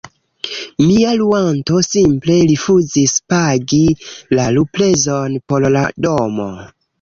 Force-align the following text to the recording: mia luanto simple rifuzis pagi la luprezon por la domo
mia 0.85 1.09
luanto 1.17 1.81
simple 1.87 2.37
rifuzis 2.51 3.13
pagi 3.35 3.83
la 4.39 4.47
luprezon 4.57 5.39
por 5.53 5.69
la 5.77 5.87
domo 6.09 6.51